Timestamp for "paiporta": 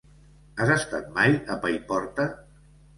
1.67-2.31